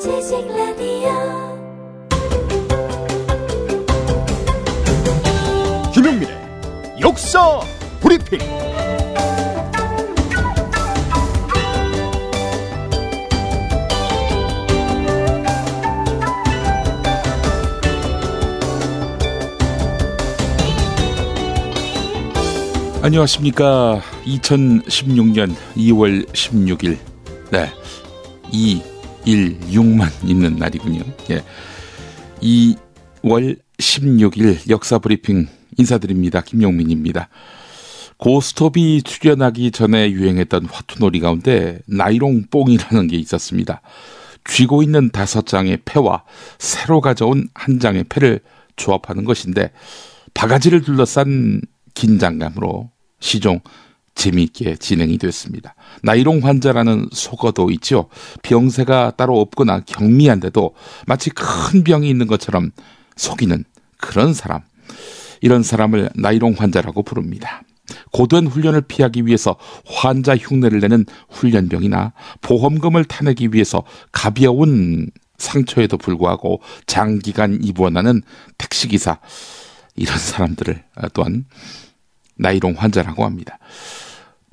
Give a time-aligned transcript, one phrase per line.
[0.00, 1.10] 지식 라디오
[5.92, 7.60] 김용민의 역사
[8.00, 8.38] 브리핑.
[23.02, 24.00] 안녕하십니까.
[24.24, 26.96] 2016년 2월 16일.
[27.50, 27.70] 네.
[28.50, 28.82] 2,
[29.24, 31.02] 1, 6만 있는 날이군요.
[31.30, 31.42] 예.
[32.42, 36.40] 2월 16일 역사 브리핑 인사드립니다.
[36.40, 37.28] 김용민입니다.
[38.16, 43.80] 고스톱이 출연하기 전에 유행했던 화투놀이 가운데 나이롱 뽕이라는 게 있었습니다.
[44.44, 46.24] 쥐고 있는 다섯 장의 패와
[46.58, 48.40] 새로 가져온 한 장의 패를
[48.76, 49.72] 조합하는 것인데
[50.34, 51.60] 바가지를 둘러싼
[51.94, 52.90] 긴장감으로
[53.20, 53.60] 시종
[54.20, 55.74] 재미있게 진행이 됐습니다.
[56.02, 58.08] 나이롱 환자라는 속어도 있죠.
[58.42, 60.74] 병세가 따로 없거나 경미한데도
[61.06, 62.70] 마치 큰 병이 있는 것처럼
[63.16, 63.64] 속이는
[63.96, 64.60] 그런 사람.
[65.40, 67.62] 이런 사람을 나이롱 환자라고 부릅니다.
[68.12, 72.12] 고된 훈련을 피하기 위해서 환자 흉내를 내는 훈련병이나
[72.42, 78.20] 보험금을 타내기 위해서 가벼운 상처에도 불구하고 장기간 입원하는
[78.58, 79.18] 택시기사
[79.96, 80.84] 이런 사람들을
[81.14, 81.46] 또한
[82.36, 83.58] 나이롱 환자라고 합니다.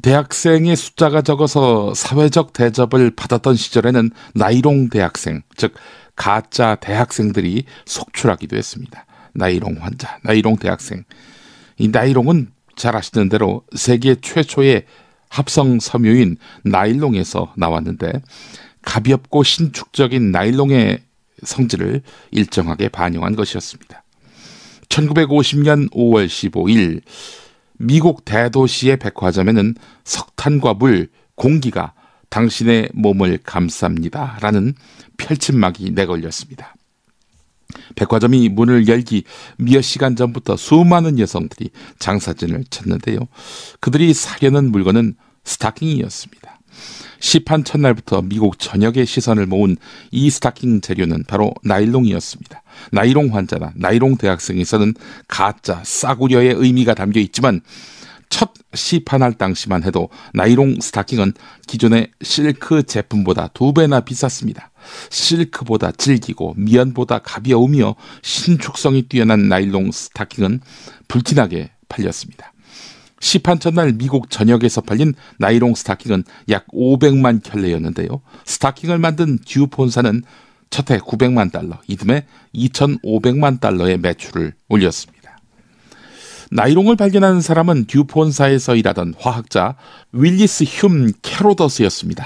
[0.01, 5.73] 대학생의 숫자가 적어서 사회적 대접을 받았던 시절에는 나이롱 대학생, 즉
[6.15, 9.05] 가짜 대학생들이 속출하기도 했습니다.
[9.33, 11.03] 나이롱 환자, 나이롱 대학생.
[11.77, 14.85] 이 나이롱은 잘 아시는 대로 세계 최초의
[15.29, 18.21] 합성 섬유인 나일롱에서 나왔는데
[18.81, 20.99] 가볍고 신축적인 나일롱의
[21.43, 24.03] 성질을 일정하게 반영한 것이었습니다.
[24.89, 27.01] 1950년 5월 15일
[27.77, 31.93] 미국 대도시의 백화점에는 석탄과 물, 공기가
[32.29, 34.41] 당신의 몸을 감쌉니다.
[34.41, 34.73] 라는
[35.17, 36.75] 펼침막이 내걸렸습니다.
[37.95, 39.23] 백화점이 문을 열기
[39.57, 41.69] 몇 시간 전부터 수많은 여성들이
[41.99, 43.19] 장사진을 쳤는데요.
[43.79, 46.56] 그들이 사려는 물건은 스타킹이었습니다.
[47.19, 49.77] 시판 첫날부터 미국 전역의 시선을 모은
[50.11, 52.61] 이 스타킹 재료는 바로 나일롱이었습니다.
[52.91, 54.93] 나이롱 환자나 나이롱 대학생에서는
[55.27, 57.61] 가짜 싸구려의 의미가 담겨 있지만
[58.29, 61.33] 첫 시판할 당시만 해도 나이롱 스타킹은
[61.65, 64.71] 기존의 실크 제품보다 두 배나 비쌌습니다.
[65.09, 70.61] 실크보다 질기고 미연보다 가벼우며 신축성이 뛰어난 나일롱 스타킹은
[71.07, 72.53] 불티나게 팔렸습니다.
[73.19, 78.21] 시판 첫날 미국 전역에서 팔린 나이롱 스타킹은 약 500만 켤레였는데요.
[78.45, 80.23] 스타킹을 만든 듀폰사는
[80.69, 85.37] 첫해 900만 달러, 이듬해 2,500만 달러의 매출을 올렸습니다.
[86.51, 89.75] 나이롱을 발견한 사람은 듀폰사에서 일하던 화학자
[90.13, 92.25] 월리스 흄 캐로더스였습니다.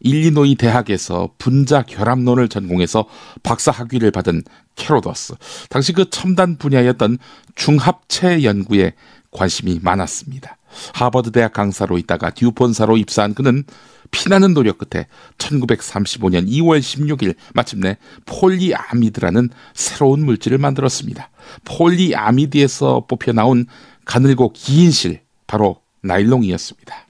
[0.00, 3.06] 일리노이 대학에서 분자 결합론을 전공해서
[3.42, 4.42] 박사 학위를 받은
[4.76, 5.34] 캐로더스.
[5.70, 7.18] 당시 그 첨단 분야였던
[7.56, 8.92] 중합체 연구에
[9.30, 10.56] 관심이 많았습니다.
[10.94, 13.64] 하버드 대학 강사로 있다가 듀폰사로 입사한 그는
[14.10, 15.06] 피나는 노력 끝에
[15.38, 21.30] 1935년 2월 16일 마침내 폴리아미드라는 새로운 물질을 만들었습니다.
[21.64, 23.66] 폴리아미드에서 뽑혀 나온
[24.04, 27.06] 가늘고 긴 실, 바로 나일롱이었습니다.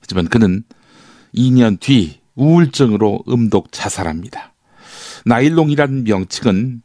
[0.00, 0.64] 하지만 그는
[1.34, 4.52] 2년 뒤 우울증으로 음독 자살합니다.
[5.24, 6.82] 나일롱이라는 명칭은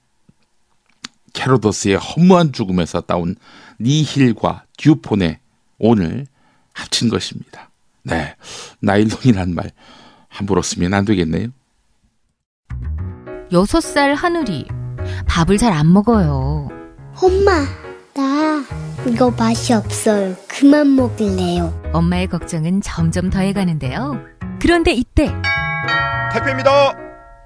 [1.34, 3.36] 캐로도스의 허무한 죽음에서 따온
[3.80, 5.40] 니힐과 듀폰의
[5.80, 6.26] 온을
[6.74, 7.70] 합친 것입니다.
[8.04, 8.36] 네,
[8.82, 9.72] 나일론이란 말
[10.30, 11.48] 함부로 쓰면 안 되겠네요.
[13.52, 14.66] 여섯 살 하늘이
[15.28, 16.70] 밥을 잘 안 먹어요.
[17.22, 17.64] 엄마,
[18.14, 18.64] 나
[19.08, 20.36] 이거 맛이 없어요.
[20.48, 21.92] 그만 먹을래요.
[21.94, 24.20] 엄마의 걱정은 점점 더해가는데요.
[24.60, 25.32] 그런데 이때
[26.34, 27.05] 택배입니다.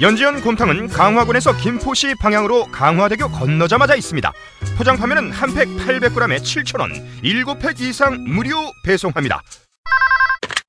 [0.00, 4.32] 연지연 곰탕은 강화군에서 김포시 방향으로 강화대교 건너자마자 있습니다.
[4.76, 6.90] 포장 판매는 한 팩 800g에 7,000원,
[7.22, 9.40] 7팩 이상 무료 배송합니다.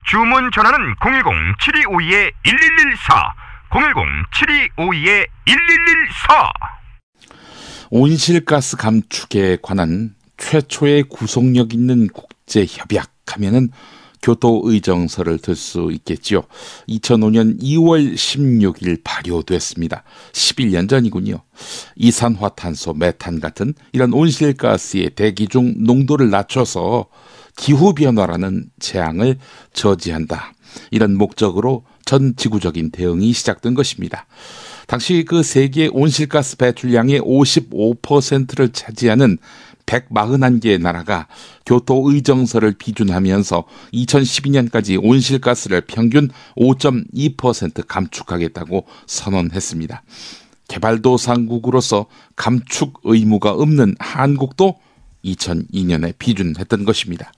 [0.08, 2.34] 주문 전화는 010-7252-1114,
[4.78, 5.26] 010-7252-1114.
[7.90, 13.70] 온실가스 감축에 관한 최초의 구속력 있는 국제 협약 하면은
[14.26, 16.44] 교토의정서를 들 수 있겠지요.
[16.90, 20.04] 2005년 2월 16일 발효됐습니다.
[20.34, 21.42] 11년 전이군요.
[21.96, 27.06] 이산화탄소, 메탄 같은 이런 온실가스의 대기 중 농도를 낮춰서
[27.56, 29.38] 기후변화라는 재앙을
[29.74, 30.54] 저지한다.
[30.92, 34.26] 이런 목적으로 전 지구적인 대응이 시작된 것입니다.
[34.88, 39.38] 당시 그 세계 온실가스 배출량의 55%를 차지하는
[39.86, 41.28] 141개의 나라가
[41.66, 50.04] 교토 의정서를 비준하면서 2012년까지 온실가스를 평균 5.2% 감축하겠다고 선언했습니다.
[50.68, 54.76] 개발도상국으로서 감축 의무가 없는 한국도
[55.24, 57.32] 2002년에 비준했던 것입니다.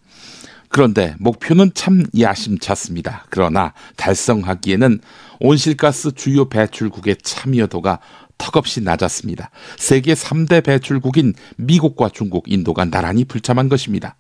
[0.70, 3.26] 그런데 목표는 참 야심찼습니다.
[3.30, 5.00] 그러나 달성하기에는
[5.40, 8.00] 온실가스 주요 배출국의 참여도가
[8.38, 9.50] 턱없이 낮았습니다.
[9.78, 14.16] 세계 3대 배출국인 미국과 중국, 인도가 나란히 불참한 것입니다.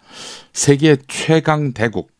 [0.54, 2.12] 세계 최강 대국,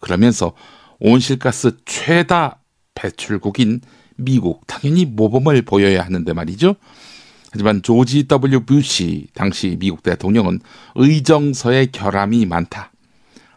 [0.00, 0.52] 그러면서
[0.98, 2.60] 온실가스 최다
[2.94, 3.80] 배출국인
[4.16, 6.76] 미국, 당연히 모범을 보여야 하는데 말이죠.
[7.52, 8.64] 하지만 조지 W.
[8.64, 10.60] 부시 당시 미국 대통령은
[10.94, 12.92] 의정서의 결함이 많다.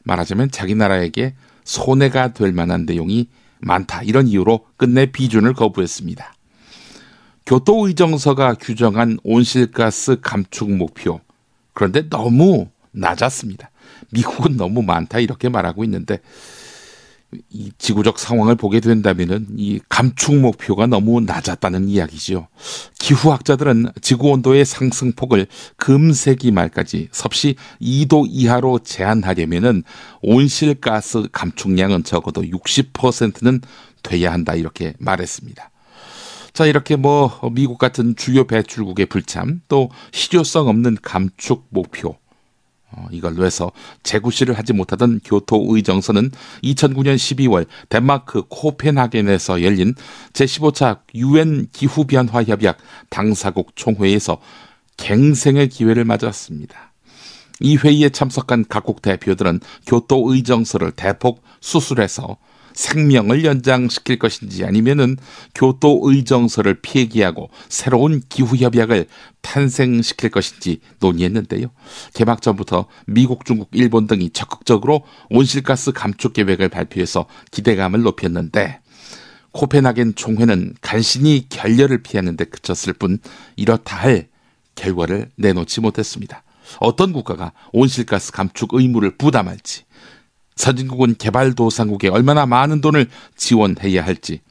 [0.03, 1.35] 말하자면 자기 나라에게
[1.65, 3.27] 손해가 될 만한 내용이
[3.59, 4.03] 많다.
[4.03, 6.33] 이런 이유로 끝내 비준을 거부했습니다.
[7.49, 11.19] 교토의정서가 규정한 온실가스 감축 목표.
[11.73, 13.71] 그런데 너무 낮았습니다.
[14.11, 16.19] 미국은 너무 많다 이렇게 말하고 있는데
[17.49, 22.47] 이 지구적 상황을 보게 된다면은 이 감축 목표가 너무 낮았다는 이야기지요.
[22.99, 25.47] 기후학자들은 지구 온도의 상승폭을
[25.77, 29.81] 금세기 말까지 섭씨 2도 이하로 제한하려면은
[30.21, 33.61] 온실가스 감축량은 적어도 60%는
[34.03, 35.71] 돼야 한다 이렇게 말했습니다.
[36.53, 42.17] 자, 이렇게 뭐 미국 같은 주요 배출국의 불참 또 실효성 없는 감축 목표
[42.91, 43.71] 어, 이걸로 해서
[44.03, 46.31] 재구시를 하지 못하던 교토 의 정서는
[46.63, 49.93] 2009년 12월 덴마크 코펜하겐에서 열린
[50.33, 52.77] 제15차 유엔 기후변화 협약
[53.09, 54.39] 당사국 총회에서
[54.97, 56.93] 갱생의 기회를 맞았습니다.
[57.61, 62.37] 이 회의에 참석한 각국 대표들은 교토 의 정서를 대폭 수술해서
[62.79, 65.17] 생명을 연장시킬 것인지 아니면은
[65.53, 69.07] 교토 의정서를 폐기하고 새로운 기후 협약을
[69.41, 71.71] 탄생시킬 것인지 논의했는데요.
[72.13, 78.79] 개막 전부터 미국, 중국, 일본 등이 적극적으로 온실가스 감축 계획을 발표해서 기대감을 높였는데
[79.51, 83.19] 코펜하겐 총회는 간신히 결렬을 피하는데 그쳤을 뿐
[83.57, 84.29] 이렇다 할
[84.75, 86.43] 결과를 내놓지 못했습니다.
[86.79, 89.83] 어떤 국가가 온실가스 감축 의무를 부담할지
[90.59, 93.07] 선진국은 개발도상국에 얼마나 많은 돈을
[93.37, 94.41] 지원해야 할지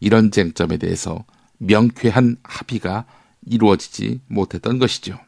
[0.00, 1.22] 이런 쟁점에 대해서
[1.58, 3.04] 명쾌한 합의가
[3.46, 5.18] 이루어지지 못했던 것이죠.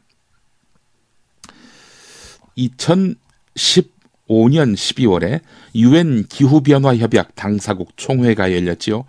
[2.57, 3.15] 2015년
[4.27, 5.41] 12월에
[5.75, 9.05] 유엔 기후변화 협약 당사국 총회가 열렸지요.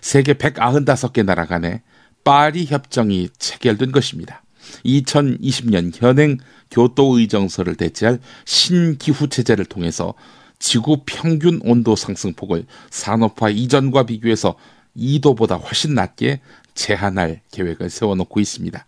[0.00, 1.82] 세계 195개 나라 간에
[2.22, 4.44] 파리 협정이 체결된 것입니다.
[4.84, 6.38] 2020년 현행
[6.70, 10.14] 교토 의정서를 대체할 신기후 체제를 통해서
[10.62, 14.54] 지구 평균 온도 상승폭을 산업화 이전과 비교해서
[14.96, 16.40] 2도보다 훨씬 낮게
[16.74, 18.86] 제한할 계획을 세워놓고 있습니다.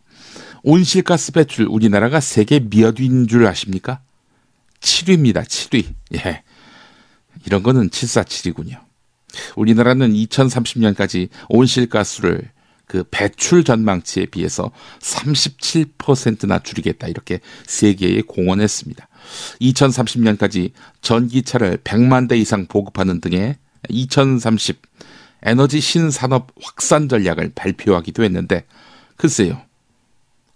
[0.63, 4.01] 온실가스 배출 우리나라가 세계 몇 위인 줄 아십니까?
[4.79, 5.43] 7위입니다.
[5.43, 5.95] 7위.
[6.15, 6.45] 예.
[7.45, 8.79] 이런 거는 747이군요.
[9.57, 12.53] 우리나라는 2030년까지 온실가스를
[12.87, 19.09] 그 배출 전망치에 비해서 37%나 줄이겠다 이렇게 세계에 공언했습니다.
[19.61, 23.57] 2030년까지 전기차를 100만 대 이상 보급하는 등의
[23.89, 24.83] 2030
[25.43, 28.65] 에너지 신산업 확산 전략을 발표하기도 했는데
[29.17, 29.61] 글쎄요.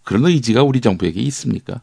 [0.03, 1.83] 그런 의지가 우리 정부에게 있습니까?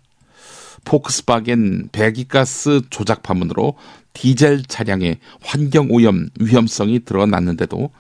[0.86, 3.76] 포크스바겐 배기가스 조작 파문으로
[4.14, 7.92] 디젤 차량의 환경 오염 위험성이 드러났는데도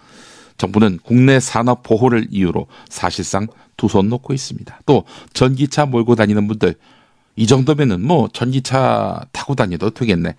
[0.58, 3.48] 정부는 국내 산업 보호를 이유로 사실상
[3.78, 4.80] 두 손 놓고 있습니다.
[4.86, 6.76] 또 전기차 몰고 다니는 분들
[7.36, 10.36] 이 정도면은 뭐 전기차 타고 다녀도 되겠네.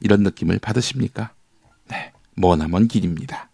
[0.00, 1.30] 이런 느낌을 받으십니까?
[1.88, 2.12] 네.
[2.34, 3.48] 머나먼 길입니다.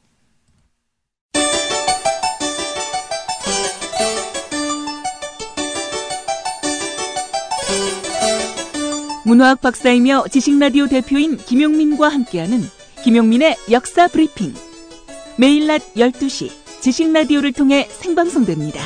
[9.25, 12.63] 문화학 박사이며 지식라디오 대표인 김용민과 함께하는
[13.03, 14.55] 김용민의 역사 브리핑.
[15.39, 16.51] 매일 낮 12시
[16.81, 18.81] 지식 라디오를 통해 생방송됩니다.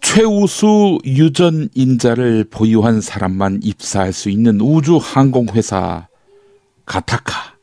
[0.00, 6.06] 최우수 유전 인자를 보유한 사람만 입사할 수 있는 우주 항공회사
[6.86, 7.53] 가타카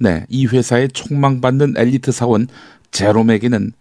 [0.00, 2.48] 네, 이 회사의 촉망받는 엘리트 사원
[2.90, 3.72] 제롬에게는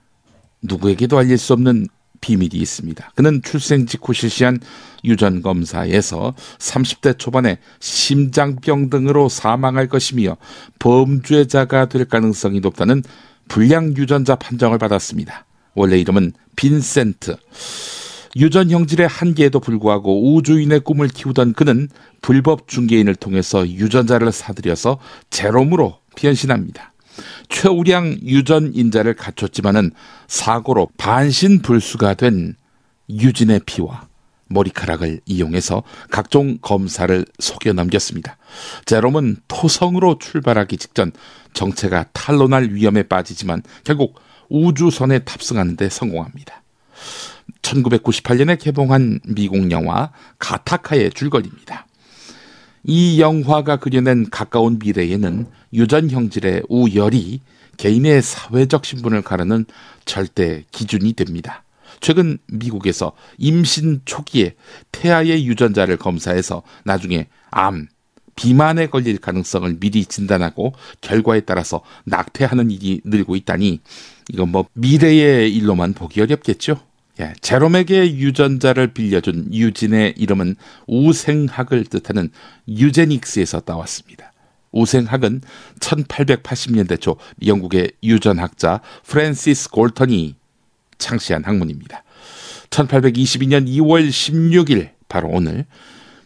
[0.61, 1.87] 누구에게도 알릴 수 없는
[2.21, 3.11] 비밀이 있습니다.
[3.15, 4.59] 그는 출생 직후 실시한
[5.03, 10.37] 유전 검사에서 30대 초반에 심장병 등으로 사망할 것이며
[10.79, 13.03] 범죄자가 될 가능성이 높다는
[13.47, 15.45] 불량 유전자 판정을 받았습니다.
[15.73, 17.35] 원래 이름은 빈센트.
[18.37, 21.89] 유전 형질의 한계에도 불구하고 우주인의 꿈을 키우던 그는
[22.21, 26.93] 불법 중개인을 통해서 유전자를 사들여서 제롬으로 변신합니다.
[27.49, 29.91] 최우량 유전 인자를 갖췄지만은
[30.27, 32.55] 사고로 반신불수가 된
[33.09, 34.07] 유진의 피와
[34.47, 38.37] 머리카락을 이용해서 각종 검사를 속여 넘겼습니다.
[38.85, 41.11] 제롬은 토성으로 출발하기 직전
[41.53, 44.19] 정체가 탄로날 위험에 빠지지만 결국
[44.49, 46.61] 우주선에 탑승하는데 성공합니다.
[47.61, 51.87] 1998년에 개봉한 미국 영화 가타카의 줄거리입니다.
[52.83, 57.41] 이 영화가 그려낸 가까운 미래에는 유전 형질의 우열이
[57.77, 59.65] 개인의 사회적 신분을 가르는
[60.05, 61.63] 절대 기준이 됩니다.
[61.99, 64.55] 최근 미국에서 임신 초기에
[64.91, 67.87] 태아의 유전자를 검사해서 나중에 암,
[68.35, 73.81] 비만에 걸릴 가능성을 미리 진단하고 결과에 따라서 낙태하는 일이 늘고 있다니
[74.29, 76.90] 이건 뭐 미래의 일로만 보기 어렵겠죠.
[77.21, 80.55] 예, 제롬에게 유전자를 빌려준 유진의 이름은
[80.87, 82.31] 우생학을 뜻하는
[82.67, 84.33] 유제닉스에서 따왔습니다.
[84.71, 85.41] 우생학은
[85.79, 90.35] 1880년대 초 영국의 유전학자 프랜시스 골턴이
[90.97, 92.03] 창시한 학문입니다.
[92.71, 95.65] 1822년 2월 16일 바로 오늘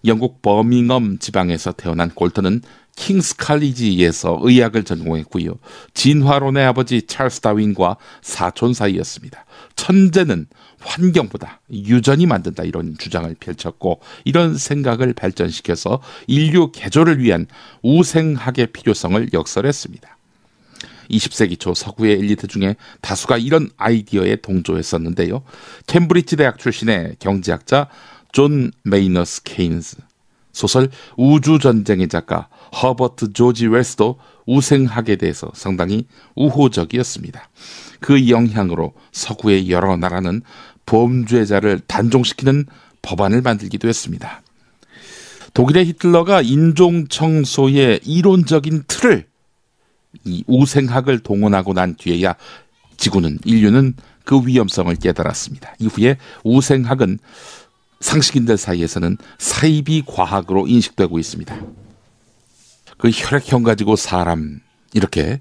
[0.06, 2.62] 영국 버밍엄 지방에서 태어난 골턴은
[2.96, 5.56] 킹스 칼리지에서 의학을 전공했고요.
[5.94, 9.46] 진화론의 아버지 찰스 다윈과 사촌 사이였습니다.
[9.76, 10.48] 천재는
[10.80, 17.48] 환경보다 유전이 만든다 이런 주장을 펼쳤고 이런 생각을 발전시켜서 인류 개조를 위한
[17.82, 20.16] 우생학의 필요성을 역설했습니다.
[21.10, 25.44] 20세기 초 서구의 엘리트 중에 다수가 이런 아이디어에 동조했었는데요.
[25.88, 27.90] 캠브리지 대학 출신의 경제학자
[28.32, 29.98] 존 메이너스 케인스,
[30.56, 32.48] 소설 우주전쟁의 작가
[32.82, 37.50] 허버트 조지 웰스도 우생학에 대해서 상당히 우호적이었습니다.
[38.00, 40.42] 그 영향으로 서구의 여러 나라는
[40.86, 42.66] 범죄자를 단종시키는
[43.02, 44.44] 법안을 만들기도 했습니다.
[45.54, 49.28] 독일의 히틀러가 인종 청소의 이론적인 틀을
[50.24, 52.36] 이 우생학을 동원하고 난 뒤에야
[52.96, 55.76] 지구는 인류는 그 위험성을 깨달았습니다.
[55.80, 57.20] 이후에 우생학은
[58.00, 61.60] 상식인들 사이에서는 사이비 과학으로 인식되고 있습니다.
[62.98, 64.60] 그 혈액형 가지고 사람
[64.94, 65.40] 이렇게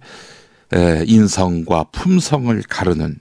[1.07, 3.21] 인성과 품성을 가르는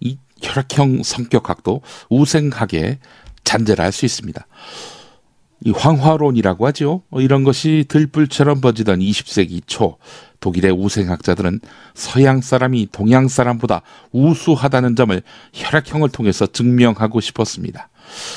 [0.00, 2.98] 이 혈액형 성격학도 우생학에
[3.44, 4.46] 잔재를 수 있습니다.
[5.62, 7.02] 이 황화론이라고 하죠.
[7.12, 9.98] 이런 것이 들불처럼 번지던 20세기 초
[10.40, 11.60] 독일의 우생학자들은
[11.94, 15.22] 서양 사람이 동양 사람보다 우수하다는 점을
[15.52, 17.90] 혈액형을 통해서 증명하고 싶었습니다.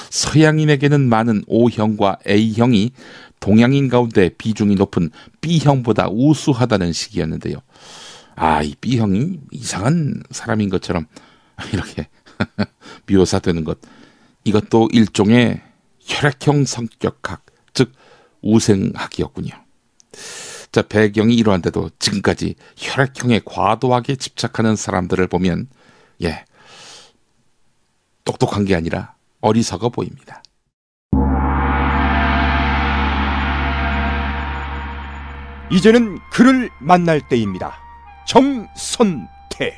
[0.10, 2.92] 서양인에게는 많은 O형과 A형이
[3.40, 5.10] 동양인 가운데 비중이 높은
[5.42, 7.58] B형보다 우수하다는 시기였는데요.
[8.36, 11.06] 아, 이 B형이 이상한 사람인 것처럼
[11.74, 12.08] 이렇게
[13.12, 13.80] 묘사되는 것.
[14.44, 15.62] 이것도 일종의
[16.00, 17.94] 혈액형 성격학, 즉
[18.42, 19.52] 우생학이었군요.
[20.72, 25.68] 자, 배경이 이러한데도 지금까지 혈액형에 과도하게 집착하는 사람들을 보면
[26.24, 26.46] 예.
[28.26, 30.42] 똑똑한 게 아니라 어리석어 보입니다.
[35.70, 37.74] 이제는 그를 만날 때입니다.
[38.26, 39.78] 정선태.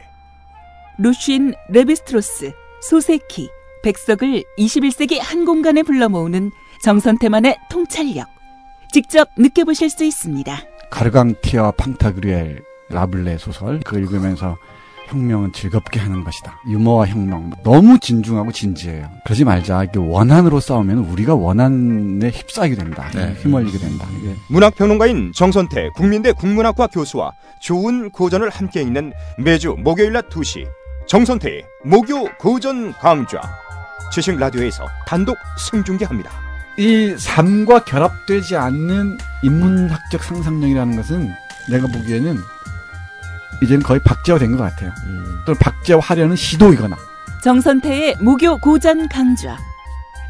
[1.00, 3.50] 루쉰 레비스트로스, 소세키,
[3.84, 6.52] 백석을 21세기 한 공간에 불러 모으는
[6.84, 8.28] 정선태만의 통찰력.
[8.92, 10.58] 직접 느껴보실 수 있습니다.
[10.92, 14.58] 가르강티아 팡타그리엘 라블레 소설 그 읽으면서
[15.08, 16.60] 혁명은 즐겁게 하는 것이다.
[16.68, 17.52] 유머와 혁명.
[17.64, 19.10] 너무 진중하고 진지해요.
[19.24, 19.84] 그러지 말자.
[19.84, 23.10] 이게 원한으로 싸우면 우리가 원한에 휩싸이게 된다.
[23.14, 23.34] 네.
[23.42, 24.08] 휘말리게 된다.
[24.20, 24.36] 이게.
[24.50, 30.66] 문학평론가인 정선태 국민대 국문학과 교수와 좋은 고전을 함께 읽는 매주 목요일 낮 2시
[31.08, 33.42] 정선태의 목요 고전 강좌
[34.12, 36.32] 지식 라디오에서 단독 생중계합니다.
[36.78, 41.30] 이 삶과 결합되지 않는 인문학적 상상력이라는 것은
[41.70, 42.38] 내가 보기에는
[43.62, 44.92] 이제는 거의 박제화 된 것 같아요.
[45.08, 45.24] 음.
[45.46, 46.96] 또는 박제화하려는 시도이거나.
[47.44, 49.58] 정선태의 무교 고전 강좌.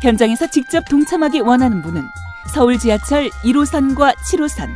[0.01, 2.03] 현장에서 직접 동참하기 원하는 분은
[2.53, 4.69] 서울 지하철 1호선과 7호선,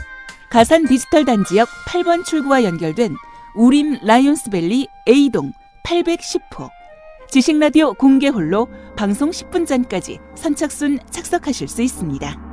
[0.49, 3.15] 가산 디지털 단지역 8번 출구와 연결된
[3.55, 5.53] 우림 라이온스밸리 A동
[5.85, 6.69] 810호
[7.29, 12.48] 지식라디오 공개홀로 방송 10분 전까지 선착순 착석하실 수 있습니다.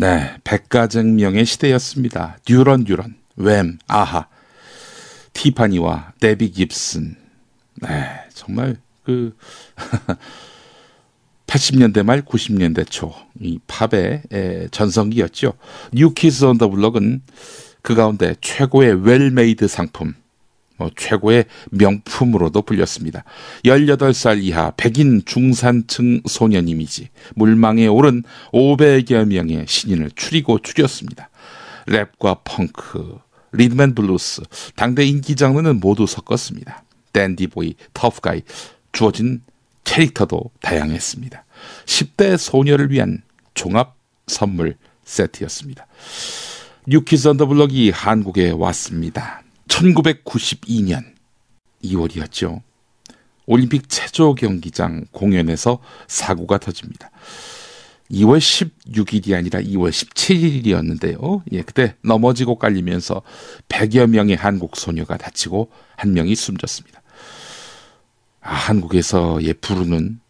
[0.00, 2.38] 네, 백가쟁명의 시대였습니다.
[2.44, 4.28] 듀런 듀런, 웸, 아하,
[5.32, 7.16] 티파니와 데비 깁슨.
[7.82, 9.34] 네, 정말 그
[11.46, 15.54] 80년대 말 90년대 초 이 팝의 에, 전성기였죠.
[15.92, 17.22] New Kids on the Block은
[17.82, 20.14] 그 가운데 최고의 well-made 상품,
[20.78, 23.24] 뭐 최고의 명품으로도 불렸습니다.
[23.64, 31.28] 18살 이하 백인 중산층 소년 이미지, 물망에 오른 500여 명의 신인을 추리고 추렸습니다.
[31.86, 33.18] 랩과 펑크,
[33.52, 34.42] 리듬 앤 블루스,
[34.76, 36.84] 당대 인기 장르는 모두 섞었습니다.
[37.12, 38.42] dandy boy, 터프가이,
[38.92, 39.42] 주어진
[39.84, 41.44] 캐릭터도 다양했습니다.
[41.86, 43.22] 10대 소녀를 위한
[43.54, 45.86] 종합 선물 세트였습니다.
[46.86, 49.42] 뉴키즈 언더블럭이 한국에 왔습니다.
[49.68, 51.04] 1992년
[51.84, 52.62] 2월이었죠.
[53.46, 57.10] 올림픽 체조 경기장 공연에서 사고가 터집니다.
[58.10, 61.42] 2월 16일이 아니라 2월 17일이었는데요.
[61.52, 63.22] 예, 그때 넘어지고 깔리면서
[63.68, 67.02] 100여 명의 한국 소녀가 다치고 한 명이 숨졌습니다.
[68.40, 70.20] 아, 한국에서의 불운은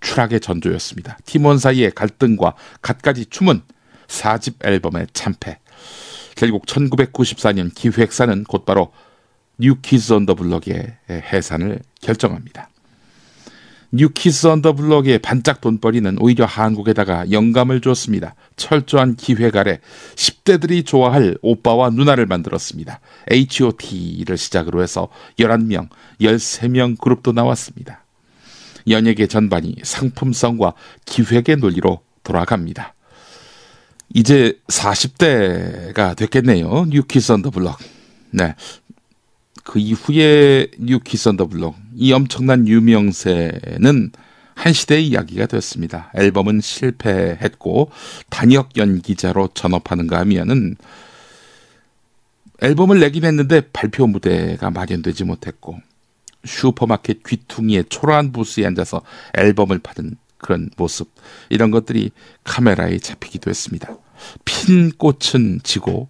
[0.00, 1.18] 추락의 전조였습니다.
[1.24, 3.62] 팀원 사이의 갈등과 갖가지 추문
[4.08, 5.58] 4집 앨범의 참패.
[6.34, 8.92] 결국 1994년 기획사는 곧바로
[9.58, 12.68] New Kids on the Block의 해산을 결정합니다.
[13.94, 18.34] New Kids on the Block의 반짝 돈벌이는 오히려 한국에다가 영감을 줬습니다.
[18.56, 19.80] 철저한 기획 아래
[20.14, 23.00] 10대들이 좋아할 오빠와 누나를 만들었습니다.
[23.30, 25.08] H.O.T를 시작으로 해서
[25.38, 25.90] 11명,
[26.22, 28.04] 13명 그룹도 나왔습니다.
[28.88, 30.72] 연예계 전반이 상품성과
[31.04, 32.94] 기획의 논리로 돌아갑니다.
[34.14, 36.86] 이제 40대가 됐겠네요.
[36.88, 37.78] New Kids on the Block.
[38.30, 38.54] 네.
[39.64, 41.76] 그 이후에 New Kids on the Block.
[41.94, 44.10] 이 엄청난 유명세는
[44.54, 46.10] 한 시대의 이야기가 됐습니다.
[46.14, 47.90] 앨범은 실패했고
[48.28, 50.76] 단역 연기자로 전업하는가 하면은
[52.60, 55.80] 앨범을 내긴 했는데 발표 무대가 마련되지 못했고
[56.44, 59.02] 슈퍼마켓 귀퉁이에 초라한 부스에 앉아서
[59.34, 61.08] 앨범을 파는 그런 모습
[61.48, 62.10] 이런 것들이
[62.44, 63.96] 카메라에 잡히기도 했습니다.
[64.44, 66.08] 핀 꽃은 지고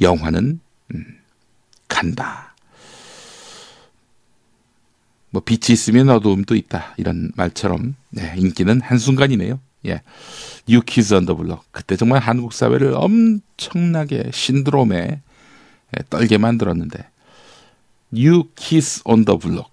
[0.00, 0.60] 영화는
[0.94, 1.18] 음,
[1.88, 2.54] 간다.
[5.30, 9.60] 뭐 빛이 있으면 어두움도 있다 이런 말처럼 네, 인기는 한 순간이네요.
[9.86, 10.02] 예.
[10.68, 15.22] New Kids on the Block 그때 정말 한국 사회를 엄청나게 신드롬에
[15.98, 17.08] 예, 떨게 만들었는데
[18.10, 19.70] New Kids on the Block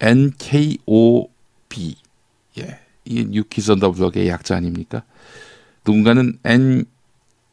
[0.00, 1.96] NKOB
[2.58, 2.80] 예.
[3.04, 5.02] 이게 New Kids on the Block의 약자 아닙니까?
[5.86, 6.38] 누군가는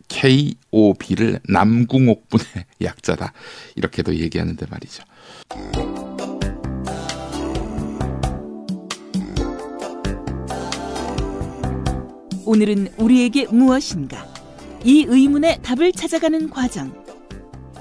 [0.09, 2.45] NKOB를 남궁옥분의
[2.81, 3.33] 약자다.
[3.75, 5.03] 이렇게도 얘기하는데 말이죠.
[12.45, 14.27] 오늘은 우리에게 무엇인가?
[14.83, 16.97] 이 의문의 답을 찾아가는 과정.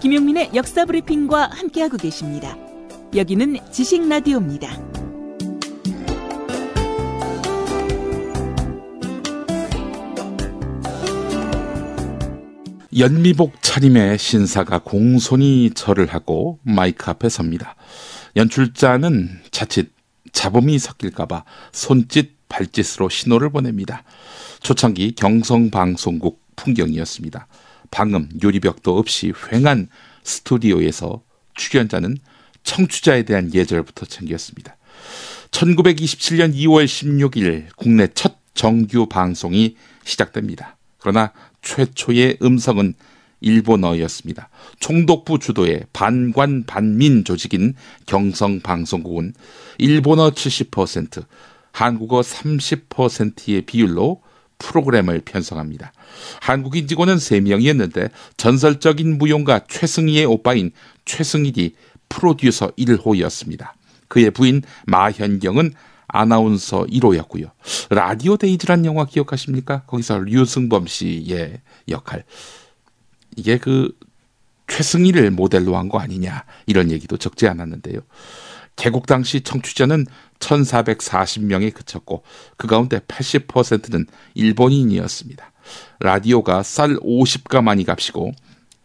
[0.00, 2.56] 김용민의 역사 브리핑과 함께하고 계십니다.
[3.16, 4.97] 여기는 지식 라디오입니다.
[12.98, 17.76] 연미복 차림의 신사가 공손히 절을 하고 마이크 앞에 섭니다.
[18.34, 19.92] 연출자는 자칫
[20.32, 24.02] 잡음이 섞일까봐 손짓 발짓으로 신호를 보냅니다.
[24.62, 27.46] 초창기 경성방송국 풍경이었습니다.
[27.92, 29.86] 방음 요리벽도 없이 휑한
[30.24, 31.22] 스튜디오에서
[31.54, 32.16] 출연자는
[32.64, 34.76] 청취자에 대한 예절부터 챙겼습니다.
[35.52, 40.78] 1927년 2월 16일 국내 첫 정규 방송이 시작됩니다.
[40.98, 42.94] 그러나 최초의 음성은
[43.40, 44.48] 일본어였습니다.
[44.80, 47.74] 총독부 주도의 반관 반민 조직인
[48.06, 49.34] 경성방송국은
[49.78, 51.24] 일본어 70%,
[51.72, 54.22] 한국어 30%의 비율로
[54.58, 55.92] 프로그램을 편성합니다.
[56.40, 60.72] 한국인 직원은 3명이었는데 전설적인 무용가 최승희의 오빠인
[61.04, 61.74] 최승일이
[62.08, 63.70] 프로듀서 1호였습니다.
[64.08, 65.74] 그의 부인 마현경은
[66.08, 67.50] 아나운서 1호였고요.
[67.90, 69.82] 라디오 데이즈란 영화 기억하십니까?
[69.86, 72.24] 거기서 류승범 씨의 역할.
[73.36, 73.96] 이게 그
[74.66, 78.00] 최승희를 모델로 한 거 아니냐 이런 얘기도 적지 않았는데요.
[78.76, 80.06] 개국 당시 청취자는
[80.38, 82.22] 1440명에 그쳤고
[82.56, 85.52] 그 가운데 80%는 일본인이었습니다.
[86.00, 88.32] 라디오가 쌀 50가마니 값이고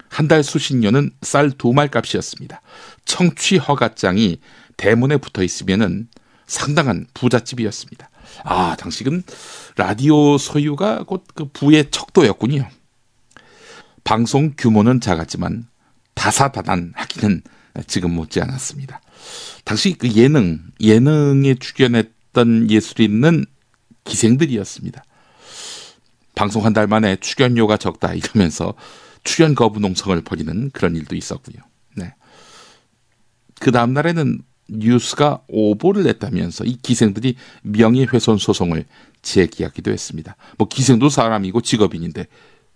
[0.09, 0.43] 한달
[0.81, 2.61] 년은 쌀두 말 값이었습니다.
[3.05, 4.39] 청취 허가장이
[4.77, 6.07] 대문에 붙어 있으면은
[6.47, 8.09] 상당한 부잣집이었습니다.
[8.43, 9.23] 아, 당시는
[9.75, 12.67] 라디오 소유가 곧 그 부의 척도였군요.
[14.03, 15.67] 방송 규모는 작았지만
[16.13, 17.41] 다사다난하기는
[17.87, 19.01] 지금 못지 않았습니다.
[19.65, 23.45] 당시 그 예능, 예능에 출연했던 예술인은
[24.03, 25.03] 기생들이었습니다.
[26.35, 28.73] 방송 한 달 만에 출연료가 적다 이러면서
[29.23, 31.57] 출연 거부 농성을 벌이는 그런 일도 있었고요.
[31.95, 32.13] 네.
[33.59, 38.85] 그 다음 날에는 뉴스가 오보를 냈다면서 이 기생들이 명예훼손 소송을
[39.21, 40.35] 제기하기도 했습니다.
[40.57, 42.27] 뭐 기생도 사람이고 직업인인데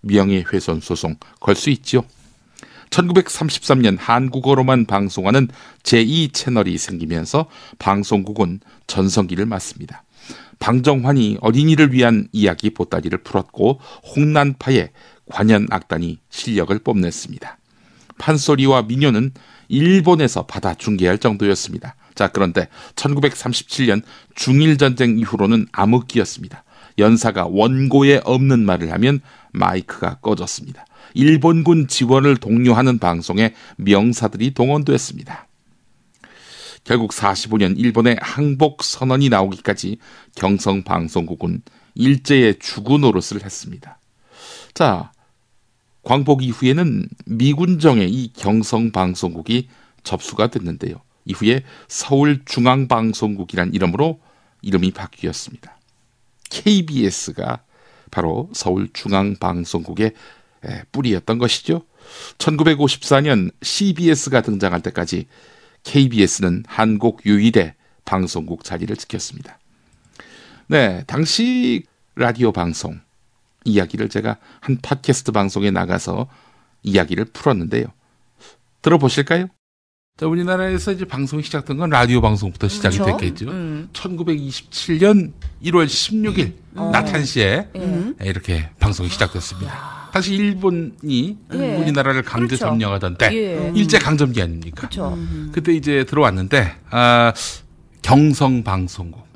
[0.02, 2.04] 명예훼손 소송 걸 수 있죠.
[2.90, 5.50] 1933년 한국어로만 방송하는
[5.84, 7.48] 제2채널이 생기면서
[7.80, 10.04] 방송국은 전성기를 맞습니다.
[10.60, 13.80] 방정환이 어린이를 위한 이야기 보따리를 풀었고
[14.16, 14.92] 홍난파의
[15.30, 17.58] 관현 악단이 실력을 뽐냈습니다.
[18.18, 19.34] 판소리와 민요는
[19.68, 21.96] 일본에서 받아 중계할 정도였습니다.
[22.16, 24.02] 자, 그런데 1937년
[24.36, 26.64] 중일전쟁 이후로는 암흑기였습니다.
[26.98, 30.86] 연사가 원고에 없는 말을 하면 마이크가 꺼졌습니다.
[31.14, 35.48] 일본군 지원을 독려하는 방송에 명사들이 동원됐습니다.
[36.84, 39.98] 결국 45년 일본의 항복 선언이 나오기까지
[40.36, 41.62] 경성방송국은
[41.96, 44.00] 일제의 주구 노릇을 했습니다.
[44.74, 45.12] 자,
[46.08, 49.68] 광복 이후에는 미군정의 이 경성방송국이
[50.04, 51.02] 접수가 됐는데요.
[51.26, 54.22] 이후에 서울중앙방송국이란 이름으로
[54.62, 55.78] 이름이 바뀌었습니다.
[56.50, 57.60] KBS가
[58.10, 60.14] 바로 서울중앙방송국의
[60.94, 61.84] 뿌리였던 것이죠.
[62.38, 65.28] 1954년 CBS가 등장할 때까지
[65.84, 67.74] KBS는 한국 유일의
[68.06, 69.60] 방송국 자리를 지켰습니다.
[70.68, 71.84] 네, 당시
[72.16, 73.02] 라디오 방송
[73.68, 76.28] 이야기를 제가 한 팟캐스트 방송에 나가서
[76.84, 77.86] 이야기를 풀었는데요.
[78.82, 79.48] 들어보실까요?
[80.18, 83.18] 자, 우리나라에서 이제 방송이 시작된 건 라디오 방송부터 시작이 그렇죠?
[83.18, 83.52] 됐겠죠.
[83.52, 83.90] 음.
[83.94, 86.90] 1927년 1월 16일 어.
[86.92, 88.16] 나탄시에 음.
[88.22, 90.10] 이렇게 방송이 시작됐습니다.
[90.12, 91.76] 당시 일본이 예.
[91.76, 92.66] 우리나라를 강제 그렇죠.
[92.66, 93.72] 점령하던 때 예.
[93.76, 94.88] 일제 강점기 아닙니까?
[94.88, 95.16] 그렇죠.
[95.52, 97.34] 그때 이제 들어왔는데 아,
[98.02, 99.28] 경성 방송국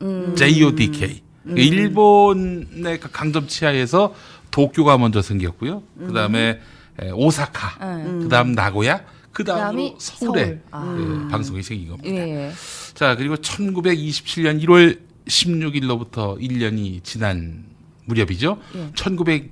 [1.45, 1.57] 음.
[1.57, 4.13] 일본의 그 강점 치하에서
[4.51, 5.83] 도쿄가 먼저 생겼고요.
[5.99, 6.59] 그다음에
[7.01, 8.19] 에, 오사카, 음.
[8.23, 10.61] 그다음 나고야, 그다음으로 서울에 서울.
[10.71, 10.93] 아.
[10.95, 12.09] 그 방송이 생긴 겁니다.
[12.15, 12.51] 예.
[12.93, 17.65] 자, 그리고 1927년 1월 16일로부터 1년이 지난
[18.05, 18.59] 무렵이죠.
[18.75, 18.91] 예.
[18.91, 19.49] 1928년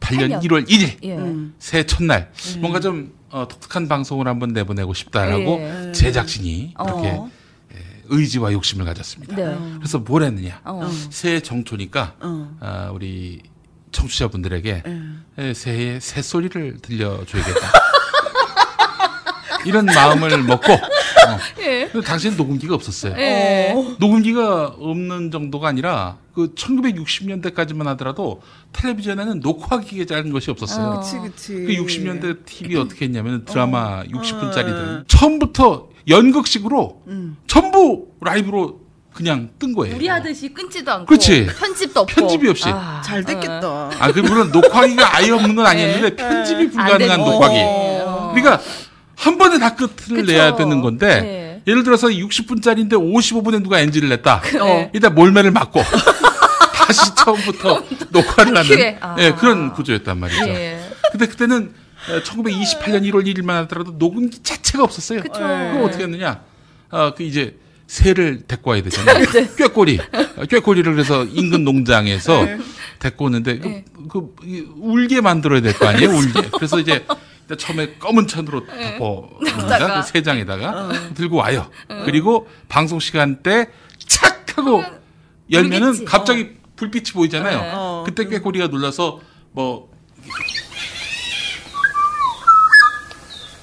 [0.00, 0.42] 8년.
[0.42, 1.50] 1월 1일 예.
[1.58, 5.92] 새해 첫날 뭔가 좀 어, 독특한 방송을 한번 내보내고 싶다라고 예.
[5.92, 7.30] 제작진이 그렇게 어.
[8.06, 9.36] 의지와 욕심을 가졌습니다.
[9.36, 9.58] 네.
[9.78, 10.60] 그래서 뭘 했느냐?
[10.64, 10.90] 어.
[11.10, 12.16] 새해 정초니까
[12.60, 13.42] 아, 우리
[13.92, 14.82] 청취자분들에게
[15.38, 17.72] 에, 새해 새 소리를 들려줘야겠다.
[19.64, 20.78] 이런 마음을 먹고 어.
[21.60, 21.88] 예.
[21.88, 23.14] 근데 당시엔 녹음기가 없었어요.
[23.18, 23.74] 예.
[23.98, 28.40] 녹음기가 없는 정도가 아니라 그 1960년대까지만 하더라도
[28.72, 30.86] 텔레비전에는 녹화기계 작은 것이 없었어요.
[30.86, 31.00] 어.
[31.00, 31.52] 그치, 그치.
[31.54, 37.02] 그 60년대 TV 어떻게 했냐면 드라마 60분짜리들 처음부터 연극식으로
[37.46, 38.80] 전부 라이브로
[39.12, 39.96] 그냥 뜬 거예요.
[39.96, 41.46] 우리 하듯이 끊지도 않고 그렇지.
[41.46, 42.64] 편집도 없고 편집이 없이.
[42.68, 43.90] 아, 잘 됐겠다.
[43.98, 47.04] 아, 그 물론 녹화기가 아예 없는 건 아니었는데 편집이 불가능한 네.
[47.04, 47.56] 안 되는 녹화기.
[47.60, 48.32] 어.
[48.34, 48.62] 그러니까
[49.22, 50.32] 한 번에 다 끝을 그쵸.
[50.32, 51.62] 내야 되는 건데 네.
[51.66, 54.42] 예를 들어서 60분짜리인데 55분에 누가 NG를 냈다.
[54.60, 54.90] 어.
[54.92, 55.80] 일단 몰매를 맞고
[56.74, 58.98] 다시 처음부터 녹화를 하는 큐에.
[59.00, 59.14] 아.
[59.20, 60.48] 예, 그런 구조였단 말이죠.
[60.48, 60.80] 예.
[61.12, 61.72] 근데 그때는
[62.24, 65.20] 1928년 1월 1일만 하더라도 녹음기 자체가 없었어요.
[65.20, 65.34] 그쵸.
[65.38, 66.40] 그럼 어떻게 했느냐?
[66.90, 67.56] 아, 그 이제
[67.86, 69.24] 새를 데리고 와야 되잖아요.
[69.30, 69.48] 네.
[69.56, 70.00] 꾀꼬리.
[70.50, 72.58] 꾀꼬리를 그래서 인근 농장에서 네.
[72.98, 76.10] 데리고 오는데 그, 그 이- 울게 만들어야 될 거 아니에요?
[76.10, 76.48] 울게.
[76.56, 77.04] 그래서 이제
[77.56, 79.78] 처음에 검은 천으로 덮어놓는다.
[79.78, 79.84] 네.
[79.84, 80.00] 어.
[80.02, 81.70] 그세 장에다가 들고 와요.
[82.04, 83.68] 그리고 방송 시간 때
[84.06, 84.82] 착 하고
[85.50, 86.04] 열면은 울겠지.
[86.04, 87.60] 갑자기 불빛이 보이잖아요.
[87.60, 87.70] 네.
[87.74, 88.02] 어.
[88.06, 89.20] 그때 꾀꼬리가 눌러서
[89.52, 89.90] 뭐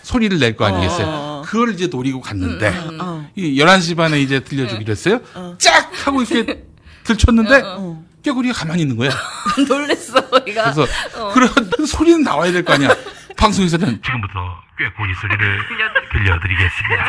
[0.03, 1.05] 소리를 낼 거 아니겠어요.
[1.07, 1.41] 어.
[1.45, 2.67] 그걸 이제 노리고 갔는데
[2.99, 3.29] 어.
[3.35, 5.19] 이 11시 반에 이제 들려주기로 했어요.
[5.57, 6.63] 짝 하고 이렇게
[7.03, 7.61] 들쳤는데
[8.23, 9.11] 꾀꼬리가 가만히 있는 거야.
[9.67, 10.13] 놀랬어
[10.47, 10.87] 얘가 그래서
[11.33, 11.49] 그런
[11.85, 12.89] 소리는 나와야 될 거 아니야.
[13.39, 14.39] 방송에서는 지금부터
[14.77, 15.59] 꾀꼬리 소리를
[16.11, 17.05] 들려드리겠습니다.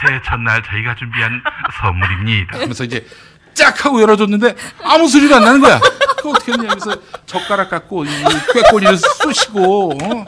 [0.00, 1.42] 새해 첫날 저희가 준비한
[1.80, 2.58] 선물입니다.
[2.60, 3.06] 하면서 이제
[3.52, 5.78] 짝 하고 열어줬는데 아무 소리도 안 나는 거야.
[6.20, 6.68] 그 어떻게 했냐.
[6.68, 8.08] 그래서 젓가락 갖고 이
[8.54, 10.24] 꾀꼬리를 쑤시고 어?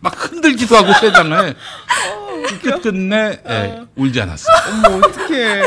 [0.00, 1.56] 막 흔들기도 하고 세상을
[2.62, 4.56] 끝끝내 예, 울지 않았어요.
[4.86, 5.60] 어머, 어떡해.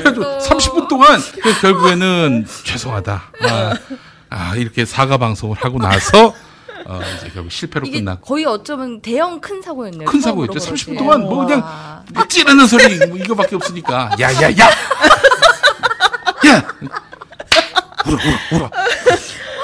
[0.00, 3.22] 그래도 30분 동안 그 결국에는 죄송하다.
[3.42, 3.74] 아,
[4.30, 6.34] 아, 이렇게 사과 방송을 하고 나서
[6.88, 10.08] 어, 이제 결국 실패로 이게 끝났고 거의 어쩌면 대형 큰 사고였네요.
[10.08, 10.54] 큰 사고였죠.
[10.54, 10.86] 그렇지.
[10.86, 12.02] 30분 동안 뭐 그냥 와.
[12.14, 14.70] 뭐 찌르는 소리 뭐 이거밖에 없으니까 야야야 야
[18.06, 18.70] 울어 울어 울어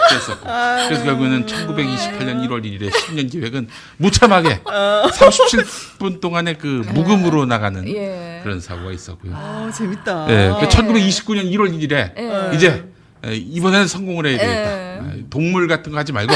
[0.08, 0.46] 그랬었고
[0.87, 8.40] 그래서 결국에는 1928년 1월 1일에 10년 기획은 무참하게 37분 동안의 그 묵음으로 나가는 예.
[8.42, 9.32] 그런 사고가 있었고요.
[9.34, 10.26] 아, 재밌다.
[10.28, 12.50] 예, 그 1929년 1월 1일에 예.
[12.54, 12.84] 이제
[13.26, 15.16] 예, 이번에는 성공을 해야 되겠다.
[15.16, 15.24] 예.
[15.30, 16.34] 동물 같은 거 하지 말고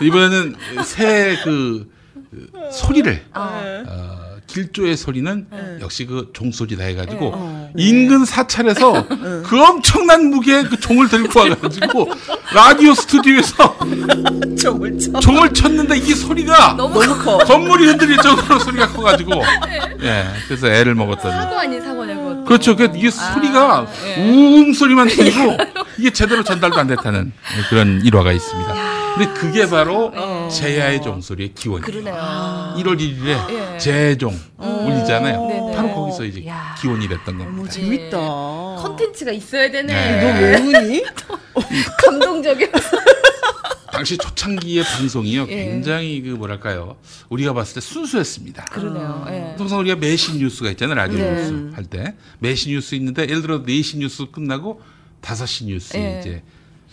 [0.00, 1.88] 이번에는 새 그
[2.72, 5.46] 소리를 어, 길조의 소리는
[5.80, 9.06] 역시 그 종소리다 해가지고 인근 사찰에서
[9.44, 12.08] 그 엄청난 무게의 그 종을 들고 와가지고
[12.54, 13.78] 라디오 스튜디오에서
[14.58, 15.20] 쳐.
[15.20, 17.38] 종을 쳤는데 이 소리가 너무 커.
[17.38, 19.42] 건물이 흔들릴 정도로 소리가 커가지고
[20.02, 22.44] 예 그래서 애를 먹었던 사고 아닌 사고냐고.
[22.44, 24.30] 그렇죠 그 이게 소리가 예.
[24.30, 25.56] 우웅 소리만 들리고
[25.98, 27.32] 이게 제대로 전달도 안 됐다는
[27.68, 28.74] 그런 일화가 있습니다.
[29.16, 30.12] 근데 그게 바로
[30.50, 31.84] 제야의 종소리의 기원이에요.
[31.84, 32.14] 그러네요.
[32.78, 33.78] 1월 1일에 예.
[33.78, 35.46] 제종 울리잖아요.
[35.46, 35.76] 네네.
[35.76, 36.74] 바로 거기서 이제 야.
[36.80, 37.70] 기원이 됐던 겁니다.
[37.70, 38.18] 재밌다.
[38.18, 39.92] 컨텐츠가 있어야 되네.
[39.92, 40.60] 네.
[40.60, 41.04] 너 왜 우니?
[42.04, 42.68] 감동적이야.
[43.92, 45.46] 당시 초창기의 방송이요.
[45.48, 45.64] 예.
[45.64, 46.96] 굉장히 그 뭐랄까요.
[47.30, 48.66] 우리가 봤을 때 순수했습니다.
[48.66, 49.26] 그러네요.
[49.30, 49.54] 예.
[49.56, 50.94] 통상 우리가 매시 뉴스가 있잖아요.
[50.94, 51.32] 라디오 네.
[51.32, 52.14] 뉴스 할 때.
[52.38, 54.80] 매시 뉴스 있는데 예를 들어 4시 뉴스 끝나고
[55.22, 56.20] 5시 뉴스에 예.
[56.20, 56.42] 이제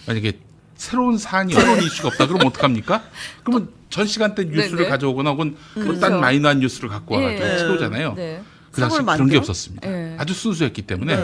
[0.08, 0.40] 만약에
[0.76, 3.04] 새로운 사안이 새로운 이슈가 없다 그러면 어떡합니까?
[3.44, 4.90] 그러면 전 시간대 뉴스를 네네.
[4.90, 6.00] 가져오거나 혹은 그렇죠.
[6.00, 7.58] 딴 마이너한 뉴스를 갖고 와가지고 예.
[7.58, 8.14] 채우잖아요.
[8.16, 8.44] 네.
[8.72, 9.40] 그 당시 그런 게 만들어?
[9.40, 9.90] 없었습니다.
[9.90, 10.16] 예.
[10.20, 11.16] 아주 순수했기 때문에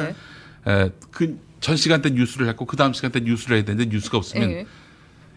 [0.66, 0.90] 네.
[1.12, 4.66] 그전 시간대 뉴스를 했고 그 다음 시간대 뉴스를 해야 되는데 뉴스가 없으면 예.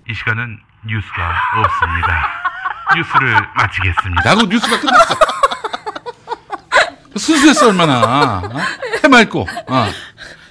[0.09, 2.27] 이 시간은 뉴스가 없습니다.
[2.97, 4.31] 뉴스를 마치겠습니다.
[4.31, 5.15] 하고 뉴스가 끝났어.
[7.17, 8.59] 순수했어 얼마나 어?
[9.03, 9.87] 해맑고 어.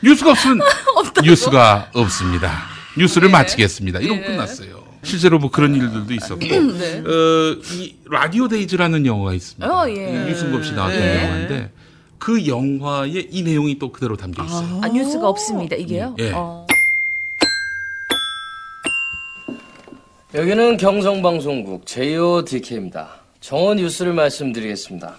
[0.01, 0.59] 뉴스가 없으면
[1.23, 2.72] 뉴스가 없습니다.
[2.97, 3.99] 뉴스를 마치겠습니다.
[3.99, 4.27] 이러고 네.
[4.27, 4.83] 끝났어요.
[5.03, 6.99] 실제로 뭐 그런 일들도 있었고 네.
[6.99, 9.67] 어, 이 Radio Days라는 영화가 있습니다.
[9.67, 10.29] 어, 예.
[10.29, 11.23] 류승범 씨 나왔던 네.
[11.23, 11.71] 영화인데
[12.19, 14.79] 그 영화에 이 내용이 또 그대로 담겨 있어요.
[14.81, 15.75] 아, 뉴스가 없습니다.
[15.75, 16.15] 이게요?
[16.19, 16.31] 예.
[16.33, 16.65] 어.
[20.33, 23.09] 여기는 경성방송국 JODK입니다.
[23.41, 25.17] 정원 뉴스를 말씀드리겠습니다.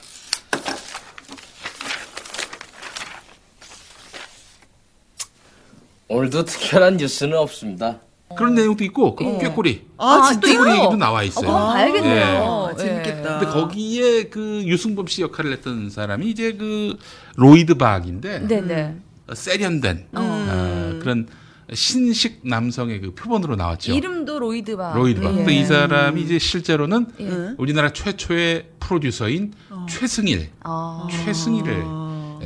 [6.14, 7.98] 오늘도 특별한 뉴스는 없습니다.
[8.36, 10.30] 그런 내용도 있고 그 꾀꼬리 아?
[10.32, 10.40] 이거?
[10.40, 11.46] 꾀꼬리 얘기도 나와 있어요.
[11.46, 12.14] 그거 봐야겠네요.
[12.14, 12.22] 예.
[12.22, 13.38] 아, 재밌겠다.
[13.38, 16.96] 근데 거기에 그 유승범 씨 역할을 했던 사람이 이제 그
[17.36, 18.94] 로이드 박인데 네네.
[19.28, 21.28] 어, 세련된 어, 그런
[21.72, 23.92] 신식 남성의 그 표본으로 나왔죠.
[23.92, 24.94] 이름도 로이드 박.
[24.94, 25.32] 로이드 박.
[25.32, 25.36] 예.
[25.36, 27.54] 근데 이 사람이 이제 실제로는 예.
[27.58, 29.52] 우리나라 최초의 프로듀서인
[29.88, 31.06] 최승일, 아.
[31.10, 31.84] 최승일을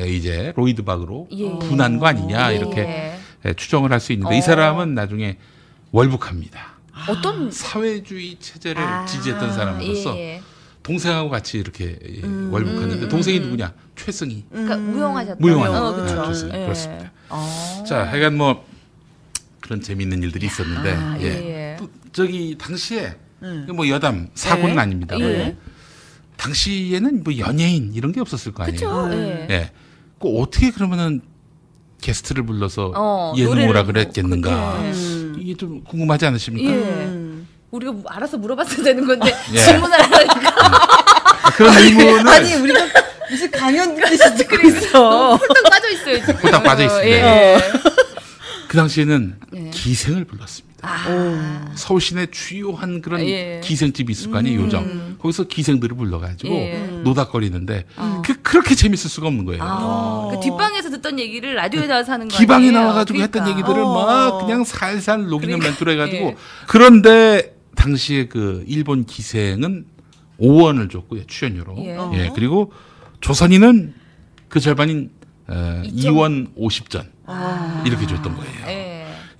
[0.00, 1.59] 예, 이제 로이드 박으로 예.
[1.59, 2.57] 분한 거 아니냐 예.
[2.57, 3.17] 이렇게 예,
[3.57, 4.42] 추정을 할 수 있는데 이 어.
[4.42, 5.38] 사람은 나중에
[5.92, 6.79] 월북합니다.
[7.09, 10.42] 어떤 사회주의 체제를 아, 지지했던 사람으로서 예.
[10.83, 12.51] 동생하고 같이 이렇게 예, 음.
[12.53, 13.72] 월북했는데 동생이 누구냐?
[13.96, 14.44] 최승희.
[14.51, 15.37] 그러니까 무용하셨다.
[15.38, 16.24] 무용한 어, 네, 그렇죠.
[16.27, 16.59] 좋습니다.
[16.59, 17.12] 그렇습니다.
[17.29, 17.85] 어.
[17.87, 18.66] 자, 하여간 뭐
[19.61, 21.24] 그런 재미있는 일들이 있었는데 아, 예.
[21.24, 21.29] 예,
[21.72, 21.77] 예.
[21.79, 23.16] 또 저기 당시에
[23.74, 24.79] 뭐 여담 사고는 예.
[24.81, 25.57] 아닙니다만 예.
[26.37, 28.79] 당시에는 뭐 연예인 이런 게 없었을 거 아니에요.
[28.79, 29.12] 그렇죠.
[29.14, 29.46] 예.
[29.51, 29.70] 예.
[30.20, 31.20] 그 어떻게 그러면은
[32.00, 34.78] 게스트를 불러서 어, 예능 오라 뭐, 그랬겠는가?
[34.92, 36.70] 그- 이게 좀 궁금하지 않으십니까?
[36.72, 37.08] 예.
[37.70, 39.58] 우리가 뭐 알아서 물어봤어야 되는 건데 예.
[39.58, 40.52] 질문을 하니까
[41.42, 42.80] 아, 그런 의문을 아니 우리가
[43.30, 45.37] 무슨 강연 듣듯이 듣고 있어.
[45.37, 46.34] 홀딱 빠져 있어요 지금.
[46.37, 47.08] 홀딱 빠져 있습니다.
[47.16, 47.58] 예.
[48.68, 49.70] 그 당시에는 예.
[49.70, 50.67] 기생을 불렀습니다.
[50.82, 51.72] 아.
[51.74, 53.60] 서울 시내 주요한 그런 예.
[53.64, 55.16] 기생집이 있을 거 아니에요, 요정.
[55.18, 56.78] 거기서 기생들을 불러가지고 예.
[57.02, 57.84] 노닥거리는데
[58.24, 59.62] 그, 그렇게 재밌을 수가 없는 거예요.
[59.62, 62.70] 아, 그 뒷방에서 듣던 얘기를 라디오에 나와서 하는 거 기방에?
[62.70, 63.58] 나와가지고 했던 그러니까.
[63.58, 63.92] 얘기들을 어.
[63.92, 66.36] 막 그냥 살살 녹이는 그러니까, 멘트로 해가지고 예.
[66.68, 69.86] 그런데 당시에 그 일본 기생은
[70.40, 71.96] 5원을 줬고요 출연료로 예.
[72.14, 72.72] 예 그리고
[73.20, 73.94] 조선인은
[74.48, 75.10] 그 절반인
[75.48, 77.06] 어, 2원 50전
[77.86, 78.88] 이렇게 줬던 거예요.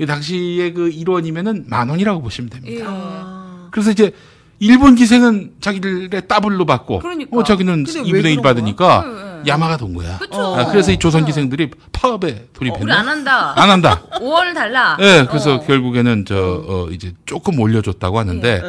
[0.01, 0.05] 예.
[0.05, 2.61] 이 당시에 그 1원이면은 만 원이라고 보시면 예.
[2.61, 3.69] 됩니다.
[3.71, 4.13] 그래서 이제
[4.61, 7.37] 일본 기생은 자기들의 더블로 받고 그러니까.
[7.37, 9.05] 어, 자기는 근데 왜 2분의 1 그런 받으니까?
[9.07, 9.51] 예, 예.
[9.51, 10.18] 야마가 돈 거야.
[10.33, 12.85] 아, 그래서 이 조선 기생들이 파업에 어, 돌입했네.
[12.85, 13.55] 우리 안 한다.
[13.57, 14.03] 안 한다.
[14.18, 14.97] 5원을 달라.
[15.01, 15.61] 예, 그래서 어.
[15.61, 18.62] 결국에는 저 어, 이제 조금 올려줬다고 하는데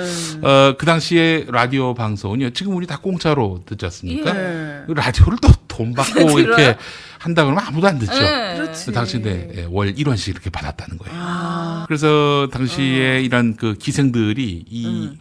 [0.44, 2.52] 어, 그 당시에 라디오 방송은요.
[2.52, 4.36] 지금 우리 다 공짜로 듣지 않습니까?
[4.36, 4.84] 예.
[4.86, 5.50] 그 라디오를 또
[5.80, 6.20] 돈 받고?
[6.40, 6.76] 이렇게
[7.18, 8.14] 한다 그러면 아무도 안 듣죠.
[8.14, 8.70] 예.
[8.86, 9.22] 그 당시에
[9.56, 11.84] 예, 월 1원씩 이렇게 받았다는 거예요.
[11.88, 15.12] 그래서 당시에 이런 그 기생들이 이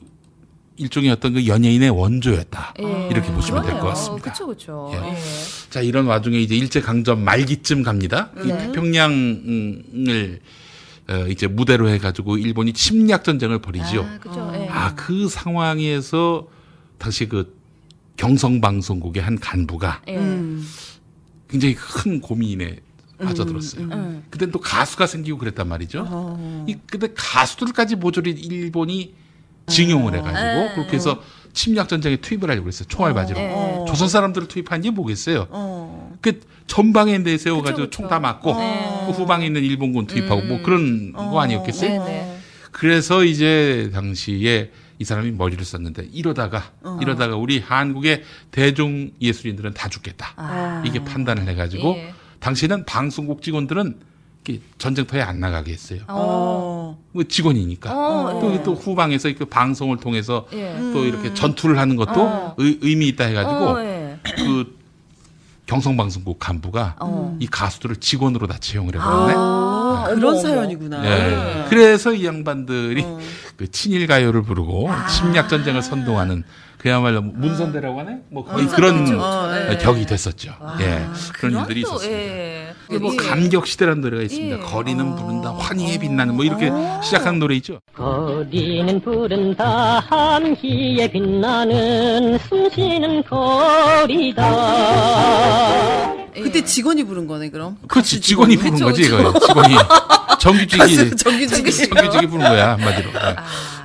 [0.79, 2.75] 일종의 어떤 그 연예인의 원조였다.
[2.81, 3.09] 예.
[3.11, 3.88] 이렇게 보시면 될 것.
[3.88, 4.33] 같습니다.
[4.33, 4.91] 그쵸, 그쵸.
[4.95, 5.11] 예.
[5.11, 5.17] 예.
[5.71, 8.31] 자, 이런 와중에 이제 일제 강점 말기쯤 갑니다.
[8.38, 10.41] 이 태평양을
[11.11, 14.03] 어, 이제 무대로 해가지고 일본이 침략 전쟁을 벌이죠.
[14.03, 14.53] 아, 그쵸.
[14.55, 14.69] 예.
[14.69, 16.47] 아, 그 상황에서
[16.99, 17.57] 당시 그
[18.17, 20.14] 경성 방송국의 한 간부가 예.
[21.49, 22.81] 굉장히 큰 고민에
[23.19, 23.85] 빠져들었어요.
[23.85, 24.23] 음.
[24.31, 26.05] 그땐 또 가수가 생기고 그랬단 말이죠.
[26.09, 26.67] 어.
[26.69, 29.14] 이 근데 가수들까지 모조리 일본이
[29.68, 30.74] 징용을 해가지고 에.
[30.74, 32.87] 그렇게 해서 침략 전쟁에 투입을 하려고 그랬어요.
[32.88, 33.40] 총알 바지로.
[33.40, 33.85] 예.
[33.88, 35.46] 조선 사람들을 투입한 게 뭐겠어요?
[35.50, 36.16] 어.
[36.20, 38.02] 그 전방에 내세워가지고 그쵸, 그쵸.
[38.02, 39.04] 총다 맞고 네.
[39.07, 41.90] 그 후방에 있는 일본군 투입하고 뭐 그런 거 아니었겠어요?
[41.90, 42.38] 네, 네.
[42.70, 46.98] 그래서 이제 당시에 이 사람이 머리를 썼는데 이러다가 어.
[47.00, 50.35] 이러다가 우리 한국의 대중 예술인들은 다 죽겠다.
[50.37, 50.83] 아.
[50.87, 52.14] 이게 판단을 해가지고 예.
[52.40, 54.00] 당시에는 방송국 직원들은
[54.78, 56.00] 전쟁터에 안 나가게 했어요.
[56.98, 57.08] 어.
[57.12, 57.90] 뭐 직원이니까.
[57.92, 58.62] 어, 또, 예.
[58.62, 60.76] 또 후방에서 그 방송을 통해서 예.
[60.92, 62.54] 또 이렇게 전투를 하는 것도 어.
[62.58, 64.18] 의, 의미 있다 해가지고 어, 예.
[64.37, 64.78] 그
[65.66, 67.37] 경성방송국 간부가 어.
[67.40, 69.34] 이 가수들을 직원으로 다 채용을 해버렸네.
[69.37, 70.40] 아, 어머, 그런.
[70.40, 71.04] 사연이구나.
[71.04, 71.64] 예.
[71.68, 73.18] 그래서 이 양반들이 어.
[73.56, 76.44] 그 친일 가요를 부르고 침략 전쟁을 선동하는
[76.78, 78.20] 그야말로 문선대라고 하네.
[78.30, 79.20] 뭐 거의 그런 그렇죠.
[79.22, 79.74] 어, 예.
[79.74, 80.54] 어, 격이 됐었죠.
[80.80, 81.04] 예.
[81.34, 82.67] 그런 일들이 또, 있었습니다.
[82.90, 82.98] 예.
[82.98, 83.16] 뭐 예.
[83.16, 84.57] 감격 시대라는 노래가 있습니다.
[84.57, 84.61] 예.
[84.61, 86.70] 거리는 부른다, 환희에 빛나는 뭐 이렇게
[87.03, 87.81] 시작하는 노래 있죠.
[87.94, 93.22] 거리는 부른다 한희에 빛나는 숨쉬는
[94.48, 96.40] 거리다 예.
[96.40, 97.77] 그때 직원이 부른 거네 그럼.
[97.88, 99.03] 그렇지 직원이 부른 그쵸, 거지.
[99.03, 99.74] 이거 직원이
[100.40, 101.88] 정규직이 정규직이.
[101.88, 103.11] 정규직이 부른 거야 한마디로.
[103.12, 103.18] 네.
[103.18, 103.37] 아.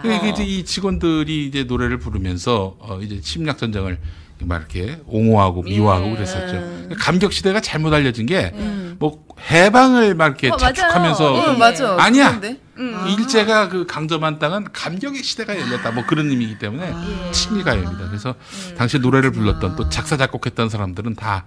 [0.02, 3.98] 그러니까 이제 이 직원들이 이제 노래를 부르면서 어 이제 침략 전쟁을
[4.46, 6.14] 막 이렇게 옹호하고 미화하고 예.
[6.16, 6.62] 그랬었죠.
[7.00, 8.52] 감격 시대가 잘못 알려진 게
[9.00, 10.56] 뭐 해방을 막 이렇게 어.
[10.56, 11.40] 자축하면서 예.
[11.52, 11.96] 어, 맞아.
[12.00, 12.40] 아니야.
[12.40, 12.60] 그런데?
[12.78, 13.06] 음.
[13.08, 15.92] 일제가 그 강점한 땅은 감격의 시대가 열렸다.
[15.92, 17.32] 뭐 그런 의미이기 때문에 예.
[17.32, 18.08] 친일가요입니다.
[18.08, 18.36] 그래서
[18.78, 21.46] 당시 노래를 불렀던 또 작사 작곡했던 사람들은 다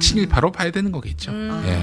[0.00, 1.32] 친일파로 봐야 되는 거겠죠.
[1.34, 1.82] 예.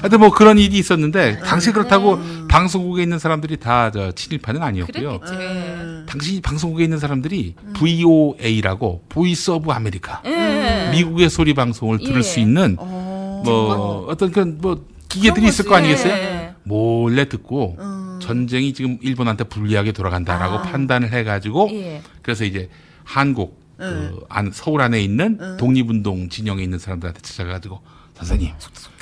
[0.00, 2.18] 하여튼 뭐 그런 일이 있었는데 당시 그렇다고
[2.48, 5.20] 방송국에 있는 사람들이 다 저 친일파는 아니었고요.
[5.34, 6.04] 예.
[6.06, 10.90] 당시 방송국에 있는 사람들이 VOA라고 Voice of America 예.
[10.92, 12.22] 미국의 소리 방송을 들을 예.
[12.22, 16.12] 수 있는 뭐 어떤 그런 뭐 기계들이 있을 거 아니겠어요?
[16.12, 16.54] 예.
[16.64, 18.03] 몰래 듣고 음.
[18.24, 22.02] 전쟁이 지금 일본한테 불리하게 돌아간다라고 판단을 해가지고 예.
[22.22, 22.68] 그래서 이제
[23.04, 27.80] 한국 그 안, 서울 안에 있는 독립운동 진영에 있는 사람들한테 찾아가지고
[28.14, 28.52] 선생님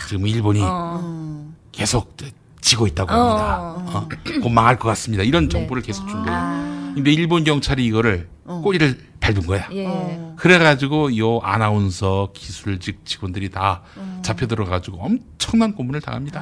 [0.08, 1.52] 지금 일본이 어.
[1.72, 2.16] 계속
[2.60, 3.58] 지고 있다고 합니다.
[3.60, 4.08] 어,
[4.42, 5.24] 곧 망할 것 같습니다.
[5.24, 6.38] 이런 정보를 계속 준 거예요.
[6.38, 6.92] 아.
[6.94, 9.68] 근데 일본 경찰이 이거를 꼬리를 밟은 거야.
[9.72, 10.18] 예.
[10.36, 13.82] 그래가지고 요 아나운서 기술직 직원들이 다
[14.22, 16.40] 잡혀 들어가지고 엄청난 고문을 당합니다.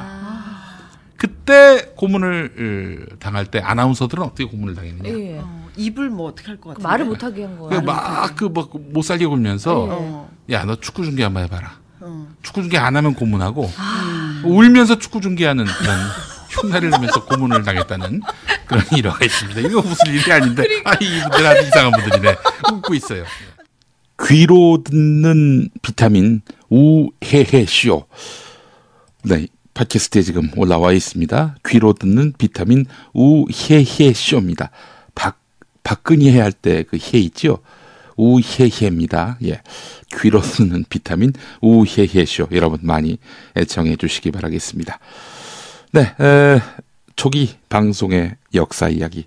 [1.21, 5.11] 그때 고문을 어, 당할 때 아나운서들은 어떻게 고문을 당했느냐?
[5.19, 5.39] 예.
[5.39, 6.89] 어, 입을 뭐 어떻게 할 것 같은데.
[6.89, 7.79] 말을 못 하게 한 거야.
[7.83, 10.31] 막그못 살게 굴면서 어.
[10.51, 11.73] 야너 축구 중계 한번 해봐라.
[12.01, 12.27] 어.
[12.43, 13.71] 축구 중계 안 하면 고문하고
[14.45, 15.99] 울면서 축구 중계하는 그런
[16.49, 18.23] 흉내를 내면서 고문을 당했다는
[18.67, 19.61] 그런 일화가 있습니다.
[19.61, 22.37] 이거 무슨 일이 아닌데 아 이분들 아주 이상한 분들이네
[22.73, 23.25] 웃고 있어요.
[24.27, 28.07] 귀로 듣는 비타민 우헤헤 쇼.
[29.23, 29.47] 네,
[29.85, 31.57] 팟캐스트에 지금 올라와 있습니다.
[31.67, 34.71] 귀로 듣는 비타민 우헤헤 쇼입니다.
[35.15, 35.41] 박
[35.83, 37.59] 박근혜 할 때 그 해 있죠.
[38.19, 39.39] 우헤헤입니다.
[39.45, 39.63] 예.
[40.21, 42.47] 귀로 듣는 비타민 우헤헤 쇼.
[42.53, 43.17] 여러분 많이
[43.57, 44.99] 애청해 주시기 바라겠습니다.
[45.93, 46.61] 네, 에,
[47.17, 49.25] 초기 방송의 역사 이야기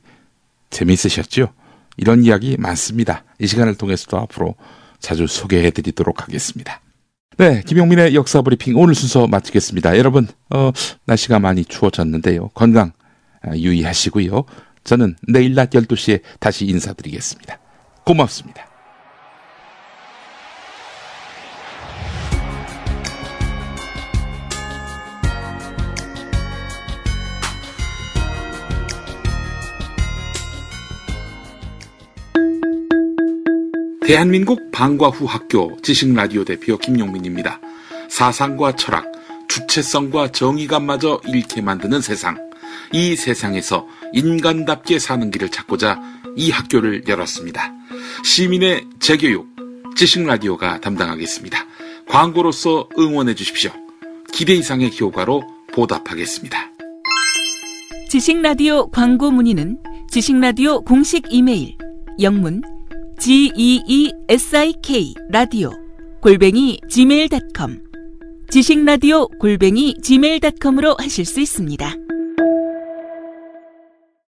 [0.70, 1.52] 재미있으셨죠?
[1.98, 3.24] 이런 이야기 많습니다.
[3.40, 4.54] 이 시간을 통해서도 앞으로
[5.00, 6.80] 자주 소개해 드리도록 하겠습니다.
[7.38, 9.98] 네, 김용민의 역사 브리핑 오늘 순서 마치겠습니다.
[9.98, 10.72] 여러분, 어,
[11.06, 12.50] 날씨가 많이 추워졌는데요.
[12.50, 12.92] 건강
[13.42, 14.44] 아, 유의하시고요.
[14.84, 17.60] 저는 내일 낮 12시에 다시 인사드리겠습니다.
[18.06, 18.73] 고맙습니다.
[34.06, 37.62] 대한민국 방과 후 학교 지식라디오 대표 김용민입니다.
[38.10, 39.10] 사상과 철학,
[39.48, 42.38] 주체성과 정의감마저 잃게 만드는 세상.
[42.92, 46.02] 이 세상에서 인간답게 사는 길을 찾고자
[46.36, 47.72] 이 학교를 열었습니다.
[48.26, 49.48] 시민의 재교육,
[49.96, 51.66] 지식라디오가 담당하겠습니다.
[52.08, 53.72] 광고로서 응원해 주십시오.
[54.34, 56.72] 기대 이상의 효과로 보답하겠습니다.
[58.10, 59.78] 지식라디오 광고 문의는
[60.12, 61.78] 지식라디오 공식 이메일
[62.20, 62.62] 영문
[63.20, 65.72] geesik 라디오
[66.22, 67.84] 골뱅이 gmail.com
[68.50, 72.13] 지식라디오 골뱅이 gmail.com으로 하실 수 있습니다.